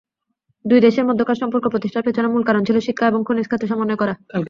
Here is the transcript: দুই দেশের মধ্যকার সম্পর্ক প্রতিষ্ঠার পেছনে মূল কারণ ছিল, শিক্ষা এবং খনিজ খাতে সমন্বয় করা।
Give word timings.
দুই 0.65 0.79
দেশের 0.81 1.07
মধ্যকার 1.09 1.39
সম্পর্ক 1.41 1.65
প্রতিষ্ঠার 1.67 2.05
পেছনে 2.07 2.27
মূল 2.27 2.43
কারণ 2.45 2.61
ছিল, 2.67 2.77
শিক্ষা 2.87 3.05
এবং 3.07 3.21
খনিজ 3.23 3.47
খাতে 3.49 3.65
সমন্বয় 3.67 3.99
করা। 4.01 4.13